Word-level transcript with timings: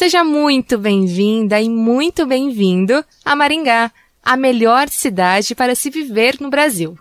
Seja 0.00 0.24
muito 0.24 0.78
bem-vinda 0.78 1.60
e 1.60 1.68
muito 1.68 2.24
bem-vindo 2.24 3.04
a 3.22 3.36
Maringá, 3.36 3.92
a 4.24 4.34
melhor 4.34 4.88
cidade 4.88 5.54
para 5.54 5.74
se 5.74 5.90
viver 5.90 6.38
no 6.40 6.48
Brasil. 6.48 6.98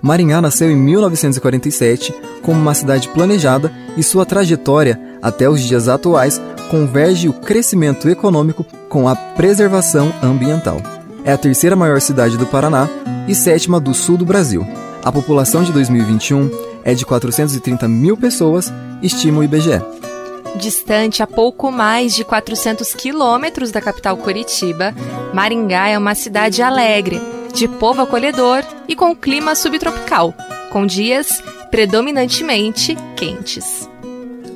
Maringá 0.00 0.40
nasceu 0.40 0.70
em 0.70 0.74
1947 0.74 2.14
como 2.40 2.58
uma 2.58 2.72
cidade 2.72 3.10
planejada 3.10 3.70
e 3.94 4.02
sua 4.02 4.24
trajetória 4.24 4.98
até 5.20 5.50
os 5.50 5.60
dias 5.60 5.86
atuais 5.86 6.40
converge 6.70 7.28
o 7.28 7.34
crescimento 7.34 8.08
econômico 8.08 8.64
com 8.88 9.06
a 9.06 9.14
preservação 9.14 10.10
ambiental. 10.22 10.80
É 11.26 11.32
a 11.32 11.36
terceira 11.36 11.76
maior 11.76 12.00
cidade 12.00 12.38
do 12.38 12.46
Paraná 12.46 12.88
e 13.28 13.34
sétima 13.34 13.78
do 13.78 13.92
sul 13.92 14.16
do 14.16 14.24
Brasil. 14.24 14.66
A 15.04 15.12
população 15.12 15.62
de 15.62 15.72
2021 15.72 16.50
é 16.84 16.94
de 16.94 17.04
430 17.04 17.86
mil 17.86 18.16
pessoas, 18.16 18.72
estima 19.02 19.40
o 19.40 19.44
IBGE. 19.44 20.07
Distante 20.56 21.22
a 21.22 21.26
pouco 21.26 21.70
mais 21.70 22.14
de 22.14 22.24
400 22.24 22.94
quilômetros 22.94 23.70
da 23.70 23.80
capital 23.80 24.16
Curitiba, 24.16 24.94
Maringá 25.32 25.88
é 25.88 25.98
uma 25.98 26.14
cidade 26.14 26.62
alegre, 26.62 27.20
de 27.54 27.68
povo 27.68 28.02
acolhedor 28.02 28.62
e 28.88 28.96
com 28.96 29.14
clima 29.14 29.54
subtropical, 29.54 30.34
com 30.70 30.86
dias 30.86 31.42
predominantemente 31.70 32.96
quentes. 33.16 33.88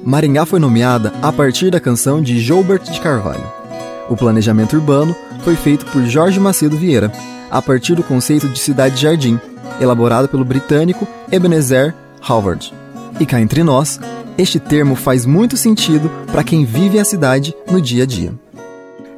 Maringá 0.03 0.45
foi 0.45 0.59
nomeada 0.59 1.13
a 1.23 1.33
partir 1.33 1.71
da 1.71 1.79
canção 1.79 2.21
de 2.21 2.41
Gilbert 2.41 2.83
de 2.83 3.01
Carvalho. 3.01 3.45
O 4.09 4.17
planejamento 4.17 4.75
urbano 4.75 5.15
foi 5.45 5.55
feito 5.55 5.87
por 5.87 6.05
Jorge 6.05 6.41
Macedo 6.41 6.77
Vieira, 6.77 7.13
a 7.51 7.63
partir 7.63 7.95
do 7.95 8.03
conceito 8.03 8.49
de 8.49 8.59
cidade-jardim, 8.59 9.39
elaborado 9.81 10.29
pelo 10.29 10.45
britânico 10.45 11.07
Ebenezer 11.31 11.95
Howard. 12.29 12.75
E 13.21 13.27
cá 13.27 13.41
entre 13.41 13.63
nós, 13.63 14.01
este 14.39 14.59
termo 14.59 14.95
faz 14.95 15.27
muito 15.27 15.57
sentido 15.57 16.11
para 16.31 16.45
quem 16.45 16.65
vive 16.65 16.99
a 16.99 17.05
cidade 17.05 17.55
no 17.71 17.81
dia 17.81 18.05
a 18.05 18.07
dia. 18.07 18.33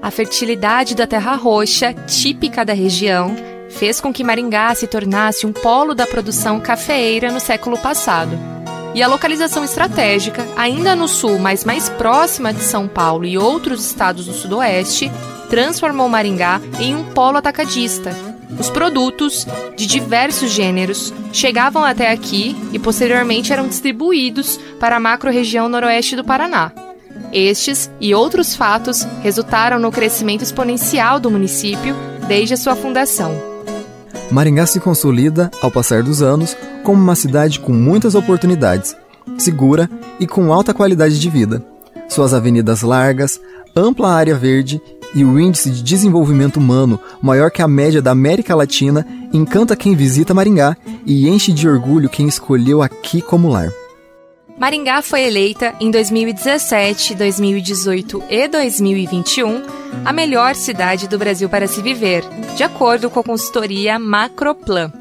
A 0.03 0.11
fertilidade 0.11 0.95
da 0.95 1.07
terra 1.07 1.35
roxa, 1.35 1.95
típica 2.07 2.65
da 2.65 2.75
região, 2.75 3.35
fez 3.71 4.01
com 4.01 4.13
que 4.13 4.23
Maringá 4.23 4.75
se 4.75 4.87
tornasse 4.87 5.47
um 5.47 5.53
polo 5.53 5.95
da 5.95 6.07
produção 6.07 6.61
cafeeira 6.61 7.33
no 7.33 7.41
século 7.41 7.79
passado. 7.79 8.39
E 8.95 9.03
a 9.03 9.09
localização 9.09 9.65
estratégica, 9.65 10.47
ainda 10.57 10.95
no 10.95 11.09
sul, 11.09 11.39
mas 11.39 11.65
mais 11.65 11.89
próxima 11.89 12.53
de 12.53 12.61
São 12.63 12.87
Paulo 12.87 13.25
e 13.25 13.37
outros 13.37 13.85
estados 13.85 14.27
do 14.27 14.35
sudoeste, 14.35 15.11
transformou 15.49 16.09
Maringá 16.09 16.61
em 16.79 16.95
um 16.95 17.05
polo 17.05 17.39
atacadista. 17.39 18.15
Os 18.59 18.71
produtos, 18.71 19.47
de 19.77 19.87
diversos 19.87 20.51
gêneros, 20.51 21.13
chegavam 21.33 21.85
até 21.85 22.11
aqui 22.11 22.57
e 22.73 22.79
posteriormente 22.79 23.53
eram 23.53 23.69
distribuídos 23.69 24.59
para 24.79 24.97
a 24.97 25.01
macro-região 25.01 25.69
noroeste 25.69 26.17
do 26.17 26.25
Paraná. 26.25 26.73
Estes 27.33 27.91
e 28.01 28.15
outros 28.15 28.55
fatos 28.55 29.07
resultaram 29.23 29.79
no 29.79 29.91
crescimento 29.91 30.43
exponencial 30.43 31.19
do 31.19 31.31
município 31.31 31.95
desde 32.29 32.55
a 32.55 32.57
sua 32.57 32.77
fundação. 32.77 33.35
Maringá 34.31 34.67
se 34.67 34.81
consolida, 34.81 35.51
ao 35.61 35.71
passar 35.71 36.03
dos 36.03 36.23
anos, 36.23 36.57
como 36.83 37.01
uma 37.01 37.15
cidade 37.15 37.61
com 37.61 37.73
muitas 37.73 38.15
oportunidades, 38.15 38.97
segura 39.39 39.89
e 40.19 40.27
com 40.27 40.53
alta 40.53 40.73
qualidade 40.73 41.19
de 41.19 41.31
vida. 41.31 41.65
Suas 42.09 42.33
avenidas 42.33 42.83
largas, 42.83 43.41
ampla 43.77 44.13
área 44.13 44.35
verde 44.35 44.81
e 45.15 45.25
o 45.25 45.39
índice 45.39 45.71
de 45.71 45.83
desenvolvimento 45.83 46.57
humano 46.57 47.01
maior 47.23 47.51
que 47.51 47.63
a 47.63 47.69
média 47.69 48.03
da 48.03 48.11
América 48.11 48.55
Latina 48.55 49.07
encanta 49.33 49.77
quem 49.77 49.95
visita 49.95 50.35
Maringá 50.35 50.77
e 51.07 51.29
enche 51.29 51.53
de 51.53 51.69
orgulho 51.69 52.09
quem 52.09 52.27
escolheu 52.27 52.83
aqui 52.83 53.23
como 53.23 53.49
lar. 53.49 53.71
Maringá 54.57 55.03
foi 55.03 55.23
eleita 55.23 55.75
em 55.81 55.91
2017, 55.91 57.17
2018 57.17 58.23
e 58.31 58.47
2021 58.47 59.63
a 60.05 60.13
melhor 60.13 60.55
cidade 60.55 61.09
do 61.09 61.19
Brasil 61.19 61.49
para 61.49 61.67
se 61.67 61.83
viver, 61.83 62.25
de 62.57 62.63
acordo 62.63 63.11
com 63.11 63.19
a 63.19 63.25
consultoria 63.25 63.99
Macroplan. 63.99 64.93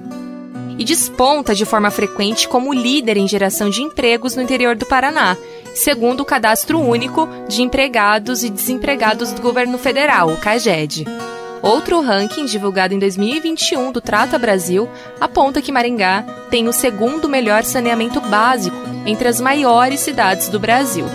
E 0.78 0.84
desponta 0.84 1.54
de 1.54 1.66
forma 1.66 1.92
frequente 1.92 2.48
como 2.48 2.74
líder 2.74 3.16
em 3.18 3.28
geração 3.28 3.70
de 3.70 3.84
empregos 3.84 4.36
no 4.36 4.42
interior 4.42 4.76
do 4.76 4.88
Paraná, 4.88 5.38
segundo 5.74 6.22
o 6.22 6.26
Cadastro 6.26 6.80
Único 6.80 7.28
de 7.48 7.62
Empregados 7.62 8.44
e 8.44 8.50
Desempregados 8.50 9.32
do 9.32 9.42
Governo 9.42 9.78
Federal, 9.78 10.30
o 10.30 10.38
CAGED. 10.38 11.06
Outro 11.62 12.02
ranking 12.02 12.46
divulgado 12.46 12.94
em 12.94 13.00
2021 13.00 13.92
do 13.92 14.02
Trata 14.02 14.38
Brasil 14.38 14.90
aponta 15.20 15.62
que 15.62 15.72
Maringá 15.72 16.24
tem 16.50 16.68
o 16.68 16.74
segundo 16.74 17.30
melhor 17.30 17.64
saneamento 17.64 18.20
básico 18.20 18.76
entre 19.06 19.30
as 19.30 19.40
maiores 19.40 20.02
cidades 20.02 20.50
do 20.50 20.60
Brasil. 20.60 21.06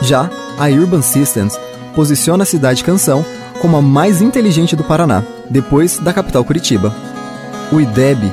Já 0.00 0.30
a 0.58 0.68
Urban 0.68 1.02
Systems 1.02 1.60
posiciona 1.94 2.44
a 2.44 2.46
cidade 2.46 2.82
Canção 2.82 3.24
como 3.60 3.76
a 3.76 3.82
mais 3.82 4.22
inteligente 4.22 4.74
do 4.74 4.82
Paraná, 4.82 5.22
depois 5.50 5.98
da 5.98 6.14
capital 6.14 6.42
Curitiba. 6.44 6.94
O 7.70 7.78
IDEB, 7.78 8.32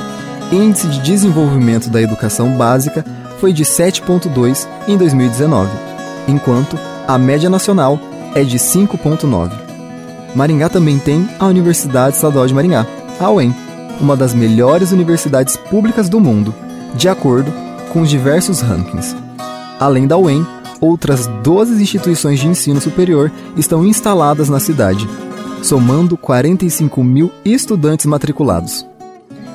Índice 0.52 0.88
de 0.88 1.02
Desenvolvimento 1.02 1.90
da 1.90 2.02
Educação 2.02 2.52
Básica, 2.52 3.04
foi 3.40 3.54
de 3.54 3.64
7,2 3.64 4.68
em 4.88 4.98
2019, 4.98 5.70
enquanto 6.28 6.78
a 7.08 7.18
média 7.18 7.50
nacional 7.50 8.00
é 8.36 8.44
de 8.44 8.58
5,9. 8.58 9.52
Maringá 10.36 10.70
também 10.70 11.00
tem 11.00 11.28
a 11.40 11.46
Universidade 11.46 12.16
Estadual 12.16 12.46
de 12.46 12.54
Maringá, 12.54 12.86
a 13.20 13.32
UEM, 13.32 13.56
uma 14.00 14.16
das 14.16 14.34
melhores 14.34 14.92
universidades 14.92 15.58
públicas 15.58 16.10
do 16.10 16.20
mundo, 16.20 16.54
de 16.96 17.10
acordo 17.10 17.52
com 17.92 18.02
os 18.02 18.10
diversos 18.10 18.62
rankings. 18.62 19.16
Além 19.80 20.06
da 20.06 20.18
UEM, 20.18 20.46
outras 20.80 21.28
12 21.44 21.82
instituições 21.82 22.40
de 22.40 22.48
ensino 22.48 22.80
superior 22.82 23.32
estão 23.56 23.86
instaladas 23.86 24.50
na 24.50 24.60
cidade, 24.60 25.08
somando 25.64 26.18
45 26.18 27.04
mil 27.04 27.32
estudantes 27.44 28.06
matriculados. 28.06 28.86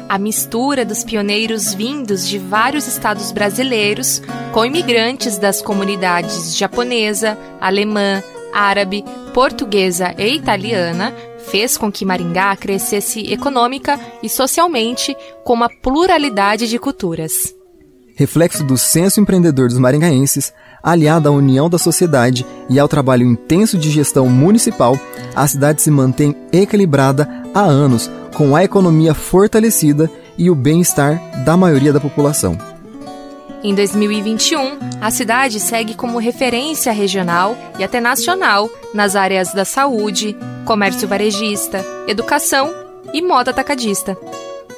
A 0.09 0.19
mistura 0.19 0.85
dos 0.85 1.03
pioneiros 1.03 1.73
vindos 1.73 2.29
de 2.29 2.39
vários 2.39 2.87
estados 2.87 3.33
brasileiros 3.33 4.21
com 4.53 4.65
imigrantes 4.65 5.39
das 5.39 5.63
comunidades 5.63 6.57
japonesa, 6.57 7.39
alemã, 7.61 8.23
árabe, 8.53 9.05
portuguesa 9.33 10.15
e 10.19 10.35
italiana 10.35 11.15
fez 11.51 11.77
com 11.77 11.91
que 11.91 12.05
Maringá 12.05 12.55
crescesse 12.57 13.33
econômica 13.33 13.99
e 14.23 14.29
socialmente 14.29 15.17
com 15.45 15.55
uma 15.55 15.69
pluralidade 15.69 16.69
de 16.69 16.79
culturas. 16.79 17.33
Reflexo 18.15 18.63
do 18.63 18.77
senso 18.77 19.21
empreendedor 19.21 19.69
dos 19.69 19.79
maringaenses, 19.79 20.53
aliado 20.83 21.29
à 21.29 21.33
união 21.33 21.69
da 21.69 21.79
sociedade 21.79 22.47
e 22.69 22.79
ao 22.79 22.89
trabalho 22.89 23.27
intenso 23.27 23.79
de 23.79 23.91
gestão 23.91 24.29
municipal, 24.29 24.99
a 25.35 25.47
cidade 25.47 25.81
se 25.81 25.91
mantém 25.91 26.37
equilibrada 26.53 27.29
há 27.55 27.63
anos, 27.63 28.11
com 28.35 28.57
a 28.57 28.65
economia 28.65 29.15
fortalecida 29.15 30.11
e 30.37 30.51
o 30.51 30.55
bem-estar 30.55 31.45
da 31.45 31.57
maioria 31.57 31.93
da 31.93 32.01
população. 32.01 32.57
Em 33.63 33.75
2021, 33.75 34.79
a 35.01 35.11
cidade 35.11 35.61
segue 35.61 35.95
como 35.95 36.19
referência 36.19 36.93
regional 36.93 37.57
e 37.79 37.85
até 37.85 38.01
nacional 38.01 38.69
nas 38.93 39.15
áreas 39.15 39.55
da 39.55 39.65
saúde, 39.65 40.37
comércio 40.65 41.07
varejista, 41.07 41.85
educação 42.09 42.75
e 43.13 43.23
moda 43.23 43.53
atacadista. 43.53 44.19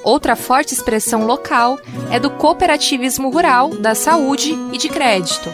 Outra 0.02 0.36
forte 0.36 0.74
expressão 0.74 1.24
local 1.24 1.78
é 2.10 2.20
do 2.20 2.28
cooperativismo 2.28 3.30
rural, 3.30 3.70
da 3.70 3.94
saúde 3.94 4.54
e 4.70 4.76
de 4.76 4.90
crédito. 4.90 5.50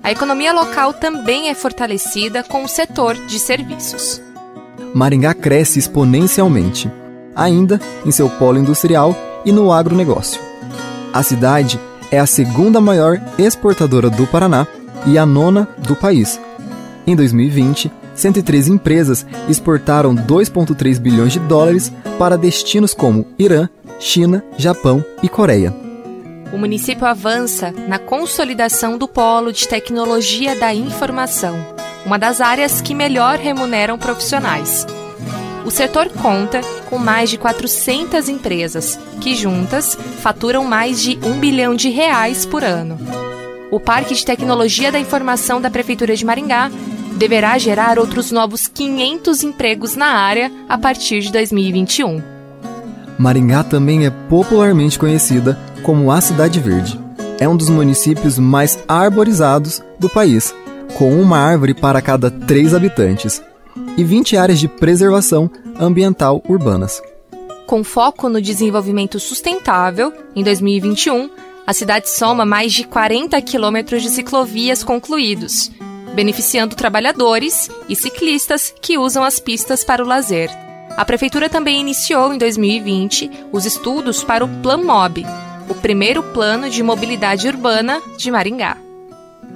A 0.00 0.12
economia 0.12 0.52
local 0.52 0.94
também 0.94 1.48
é 1.48 1.54
fortalecida 1.54 2.44
com 2.44 2.62
o 2.62 2.68
setor 2.68 3.16
de 3.26 3.40
serviços. 3.40 4.22
Maringá 4.94 5.34
cresce 5.34 5.80
exponencialmente, 5.80 6.88
ainda 7.34 7.80
em 8.04 8.10
seu 8.10 8.28
polo 8.28 8.58
industrial 8.58 9.14
e 9.44 9.52
no 9.52 9.72
agronegócio. 9.72 10.40
A 11.12 11.22
cidade 11.22 11.78
é 12.10 12.18
a 12.18 12.26
segunda 12.26 12.80
maior 12.80 13.20
exportadora 13.38 14.10
do 14.10 14.26
Paraná 14.26 14.66
e 15.06 15.18
a 15.18 15.26
nona 15.26 15.68
do 15.78 15.96
país. 15.96 16.40
Em 17.06 17.16
2020, 17.16 17.90
113 18.14 18.72
empresas 18.72 19.26
exportaram 19.48 20.14
2,3 20.14 20.98
bilhões 20.98 21.32
de 21.32 21.38
dólares 21.40 21.92
para 22.18 22.38
destinos 22.38 22.94
como 22.94 23.26
Irã, 23.38 23.68
China, 23.98 24.44
Japão 24.56 25.04
e 25.22 25.28
Coreia. 25.28 25.74
O 26.52 26.58
município 26.58 27.06
avança 27.06 27.72
na 27.88 27.98
consolidação 27.98 28.98
do 28.98 29.08
polo 29.08 29.52
de 29.52 29.66
tecnologia 29.66 30.54
da 30.54 30.74
informação, 30.74 31.56
uma 32.04 32.18
das 32.18 32.42
áreas 32.42 32.82
que 32.82 32.94
melhor 32.94 33.38
remuneram 33.38 33.98
profissionais. 33.98 34.86
O 35.64 35.70
setor 35.70 36.08
conta 36.08 36.60
com 36.90 36.98
mais 36.98 37.30
de 37.30 37.38
400 37.38 38.28
empresas, 38.28 38.98
que 39.20 39.34
juntas 39.34 39.96
faturam 40.20 40.64
mais 40.64 41.00
de 41.00 41.18
um 41.22 41.38
bilhão 41.38 41.74
de 41.74 41.88
reais 41.88 42.44
por 42.44 42.64
ano. 42.64 42.98
O 43.70 43.78
Parque 43.78 44.14
de 44.14 44.24
Tecnologia 44.24 44.90
da 44.90 44.98
Informação 44.98 45.60
da 45.60 45.70
Prefeitura 45.70 46.16
de 46.16 46.24
Maringá 46.24 46.70
deverá 47.16 47.56
gerar 47.58 47.98
outros 47.98 48.30
novos 48.30 48.66
500 48.66 49.44
empregos 49.44 49.94
na 49.94 50.06
área 50.06 50.50
a 50.68 50.76
partir 50.76 51.20
de 51.20 51.30
2021. 51.30 52.20
Maringá 53.18 53.62
também 53.62 54.04
é 54.04 54.10
popularmente 54.10 54.98
conhecida 54.98 55.58
como 55.82 56.10
a 56.10 56.20
Cidade 56.20 56.58
Verde. 56.58 56.98
É 57.38 57.48
um 57.48 57.56
dos 57.56 57.68
municípios 57.70 58.38
mais 58.38 58.78
arborizados 58.88 59.82
do 59.98 60.08
país, 60.08 60.54
com 60.98 61.20
uma 61.20 61.38
árvore 61.38 61.74
para 61.74 62.02
cada 62.02 62.30
três 62.30 62.74
habitantes, 62.74 63.42
e 63.96 64.04
20 64.04 64.36
áreas 64.36 64.58
de 64.58 64.68
preservação 64.68 65.50
ambiental 65.78 66.42
urbanas. 66.48 67.02
Com 67.66 67.82
foco 67.82 68.28
no 68.28 68.40
desenvolvimento 68.40 69.18
sustentável, 69.18 70.12
em 70.36 70.42
2021, 70.42 71.30
a 71.66 71.72
cidade 71.72 72.08
soma 72.08 72.44
mais 72.44 72.72
de 72.72 72.84
40 72.84 73.40
quilômetros 73.42 74.02
de 74.02 74.10
ciclovias 74.10 74.82
concluídos, 74.82 75.70
beneficiando 76.14 76.74
trabalhadores 76.74 77.70
e 77.88 77.96
ciclistas 77.96 78.74
que 78.80 78.98
usam 78.98 79.22
as 79.24 79.38
pistas 79.38 79.84
para 79.84 80.04
o 80.04 80.06
lazer. 80.06 80.50
A 80.96 81.04
prefeitura 81.04 81.48
também 81.48 81.80
iniciou 81.80 82.34
em 82.34 82.38
2020 82.38 83.30
os 83.50 83.64
estudos 83.64 84.22
para 84.22 84.44
o 84.44 84.48
Plan 84.60 84.78
Mob, 84.78 85.24
o 85.68 85.74
primeiro 85.74 86.22
plano 86.22 86.68
de 86.68 86.82
mobilidade 86.82 87.48
urbana 87.48 88.02
de 88.18 88.30
Maringá. 88.30 88.76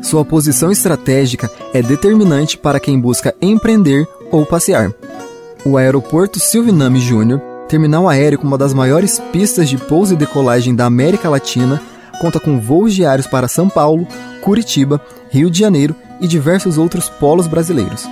Sua 0.00 0.24
posição 0.24 0.70
estratégica 0.70 1.50
é 1.72 1.82
determinante 1.82 2.56
para 2.56 2.80
quem 2.80 2.98
busca 2.98 3.34
empreender 3.40 4.06
ou 4.30 4.44
passear. 4.44 4.92
O 5.64 5.76
aeroporto 5.76 6.38
Silviname 6.38 7.00
Júnior, 7.00 7.40
terminal 7.68 8.08
aéreo 8.08 8.38
com 8.38 8.46
uma 8.46 8.58
das 8.58 8.72
maiores 8.72 9.18
pistas 9.32 9.68
de 9.68 9.76
pouso 9.76 10.14
e 10.14 10.16
decolagem 10.16 10.74
da 10.74 10.84
América 10.86 11.28
Latina, 11.28 11.80
conta 12.20 12.38
com 12.38 12.60
voos 12.60 12.94
diários 12.94 13.26
para 13.26 13.48
São 13.48 13.68
Paulo, 13.68 14.06
Curitiba, 14.40 15.00
Rio 15.30 15.50
de 15.50 15.58
Janeiro 15.58 15.94
e 16.20 16.26
diversos 16.28 16.78
outros 16.78 17.08
polos 17.08 17.46
brasileiros. 17.46 18.08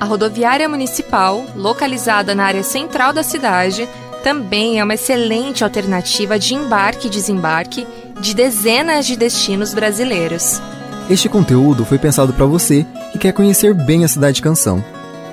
A 0.00 0.04
rodoviária 0.04 0.68
municipal, 0.68 1.44
localizada 1.56 2.34
na 2.34 2.44
área 2.44 2.62
central 2.62 3.12
da 3.12 3.22
cidade, 3.22 3.88
também 4.22 4.78
é 4.78 4.84
uma 4.84 4.94
excelente 4.94 5.64
alternativa 5.64 6.38
de 6.38 6.54
embarque 6.54 7.06
e 7.08 7.10
desembarque 7.10 7.86
de 8.20 8.34
dezenas 8.34 9.06
de 9.06 9.16
destinos 9.16 9.72
brasileiros. 9.72 10.60
Este 11.08 11.28
conteúdo 11.28 11.84
foi 11.84 11.98
pensado 11.98 12.32
para 12.32 12.44
você 12.44 12.86
que 13.12 13.18
quer 13.18 13.32
conhecer 13.32 13.72
bem 13.74 14.04
a 14.04 14.08
cidade 14.08 14.42
canção. 14.42 14.84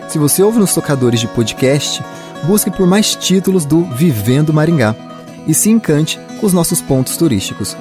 Se 0.08 0.18
você 0.18 0.44
ouve 0.44 0.60
nos 0.60 0.74
tocadores 0.74 1.20
de 1.20 1.28
podcast, 1.28 2.04
busque 2.44 2.70
por 2.70 2.88
mais 2.88 3.16
títulos 3.16 3.66
do 3.66 3.84
Vivendo 3.84 4.54
Maringá 4.54 4.96
e 5.48 5.54
se 5.54 5.70
encante 5.70 6.20
com 6.40 6.46
os 6.46 6.54
nossos 6.54 6.82
pontos 6.82 7.18
turísticos. 7.18 7.76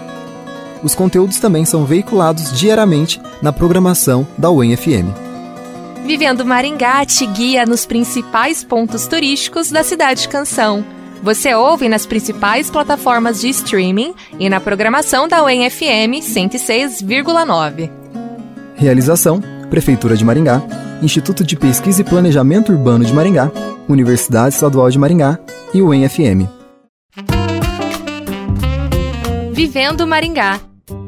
Os 0.82 0.94
conteúdos 0.94 1.38
também 1.38 1.65
são 1.65 1.85
veiculados 1.85 2.53
diariamente 2.53 3.21
na 3.41 3.53
programação 3.53 4.26
da 4.37 4.50
UEM-FM. 4.50 5.09
Vivendo 6.05 6.44
Maringá 6.44 7.05
te 7.06 7.25
guia 7.26 7.65
nos 7.65 7.87
principais 7.87 8.62
pontos 8.62 9.06
turísticos 9.06 9.70
da 9.70 9.82
cidade 9.82 10.29
Canção. 10.29 10.85
Você 11.23 11.55
ouve 11.55 11.88
nas 11.88 12.05
principais 12.05 12.70
plataformas 12.70 13.41
de 13.41 13.49
streaming 13.49 14.15
e 14.38 14.50
na 14.50 14.61
programação 14.61 15.27
da 15.27 15.43
UEM-FM 15.43 16.20
106,9. 16.20 17.91
Realização: 18.77 19.41
Prefeitura 19.75 20.17
de 20.17 20.25
Maringá, 20.25 20.62
Instituto 21.03 21.43
de 21.43 21.56
Pesquisa 21.56 22.00
e 22.00 22.05
Planejamento 22.05 22.71
Urbano 22.71 23.05
de 23.05 23.12
Maringá, 23.12 23.50
Universidade 23.88 24.55
Estadual 24.55 24.88
de 24.88 24.97
Maringá 24.97 25.37
e 25.75 25.82
UEM-FM. 25.82 26.49
Vivendo 29.53 30.06
Maringá. 30.06 30.61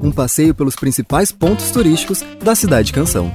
Um 0.03 0.11
passeio 0.11 0.53
pelos 0.53 0.75
principais 0.75 1.31
pontos 1.31 1.71
turísticos 1.71 2.25
da 2.43 2.57
cidade 2.57 2.93
Canção. 2.93 3.33